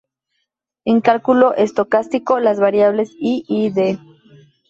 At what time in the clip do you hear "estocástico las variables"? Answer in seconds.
1.53-3.11